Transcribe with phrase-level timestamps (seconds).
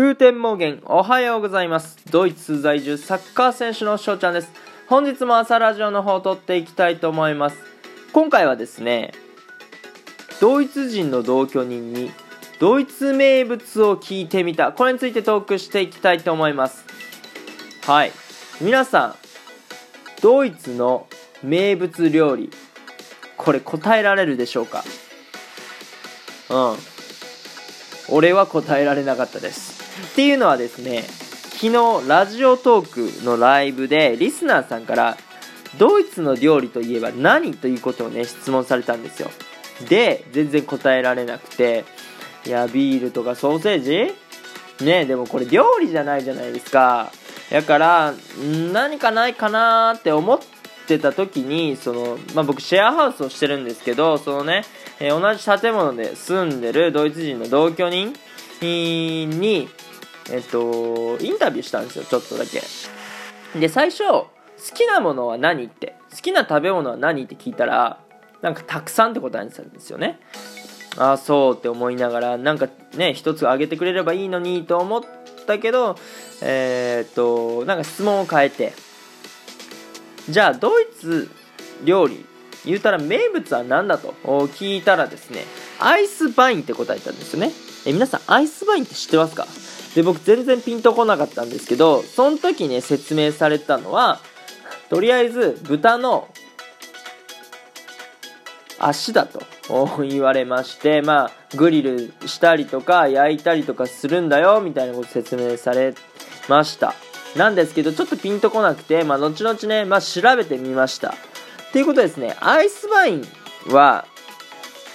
[0.00, 1.98] Guten Morgen、おはようございます。
[2.10, 4.50] ドイツ在住サッカー選手の翔ちゃんです。
[4.88, 7.58] 本日も朝ラジオの方を撮っていきたいと思います。
[8.14, 9.12] 今回はですね、
[10.40, 12.10] ドイツ人の同居人に
[12.58, 14.72] ドイツ名物を聞いてみた。
[14.72, 16.86] これについてトークしていきたいと思います。
[17.82, 18.12] はい。
[18.62, 19.14] 皆さん、
[20.22, 21.08] ドイツの
[21.42, 22.48] 名物料理、
[23.36, 24.82] これ答えられるでしょうか？
[26.48, 26.76] うん。
[28.10, 29.80] 俺は答えられなかったです。
[30.12, 35.16] っていうのはですね昨日ラジオトークのライブでリスナーさんから
[35.78, 37.54] ドイツの料理といえば何？
[37.54, 39.30] ということをね質問されたんですよ。
[39.88, 41.84] で全然答えられなくて
[42.46, 43.82] いやビールとかソーセー
[44.78, 44.84] ジ？
[44.84, 47.12] ねでもこれ料理じゃないじゃないですか。
[47.50, 48.14] だから
[48.72, 50.46] 何かないかなって思って
[50.98, 54.64] た時にその、まあ、僕シェアハウスをしてるんですけどそのね、
[54.98, 58.14] えー、同じ建物で住んでるドイツ人の同居人
[58.60, 59.68] に
[60.32, 62.62] えっと、インタビューしたんですよ、ちょっとだけ。
[63.58, 64.28] で、最初、好
[64.74, 67.98] きなものは何って、好きな食べ物は何って聞いたら、
[68.40, 70.20] なんかたくさんって答えてたんですよね。
[70.96, 75.02] ああ、そうって思いながら、なんかね、一つあげてくれればいいのにと思っ
[75.46, 75.96] たけど、
[76.42, 78.72] えー、っと、なんか質問を変えて、
[80.28, 81.30] じゃあ、ドイツ
[81.84, 82.24] 料理、
[82.64, 84.14] 言うたら名物は何だと？
[84.24, 85.44] 聞いたらですね、
[85.78, 87.52] アイスバインって答えたんですよね。
[87.86, 89.46] え、皆さん、アイスバインって知ってますか？
[89.94, 94.20] で、僕全然ピンとこなかったんですけど、その時ね、説明されたのは、
[94.90, 96.28] とりあえず豚の
[98.78, 99.42] 足だと
[100.02, 105.94] 言われまして、まあ、グリルしたりとか焼いたりとかするんだよ、みたいなこと説明され
[106.48, 106.94] ました。
[107.36, 111.10] なんですけど、ちょっとピンとこなくて、まあ、後々ね、まあ、調べてみました。
[111.10, 113.24] っていうことですね、アイスバイン
[113.68, 114.06] は、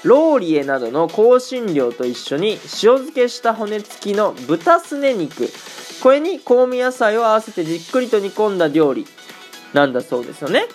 [0.03, 2.59] ローリエなどの香辛料と一緒に塩
[2.97, 5.49] 漬けした骨付きの豚すね肉。
[6.03, 9.07] これに香味野菜を合わせてじっくりと煮込んだ料理
[9.73, 10.65] なんだそうですよね。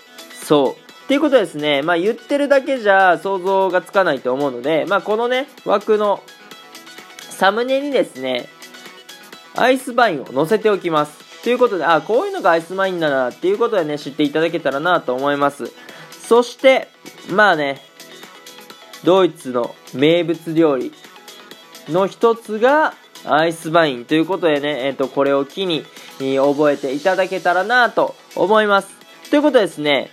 [0.43, 0.91] そう。
[1.05, 1.83] っていうことですね。
[1.83, 6.23] まあ言ってるだけじゃ想像がつかないと思うのでまあこのね枠の
[7.21, 8.49] サムネにですね
[9.55, 11.30] アイスバインを載せておきます。
[11.43, 15.73] ということであこういうのがアイスバインだなっていうことでね知っていただけたらなと思います
[16.27, 16.89] そして
[17.31, 17.81] まあね
[19.05, 20.93] ドイツの名物料理
[21.89, 25.85] の一つがアイスバインということでね、えっ、ー、と、これを機に、
[26.19, 28.89] 覚えていただけたらなと思います。
[29.31, 30.11] ということでですね、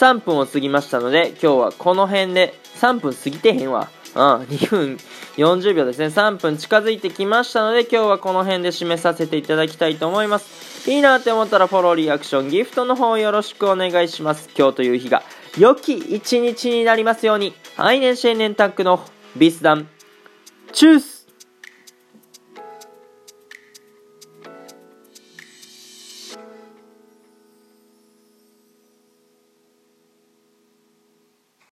[0.00, 3.88] 3分を過ぎましたので、今日はこの辺で、3分過ぎてへんわ。
[4.18, 4.98] うん、2分
[5.36, 6.06] 40秒ですね。
[6.06, 10.90] 3分近づいてきましたので、今日はこの辺で締めさせていただきたいと思います。
[10.90, 14.50] いいなって思ったらフォロー、リアクション、ギフトの方よろしくお願いします。
[14.58, 15.22] 今日という日が
[15.56, 17.54] 良き一日になりますように。
[17.76, 19.00] アイネンシェンタックの
[19.36, 19.88] ビスダン。
[20.72, 21.17] チュース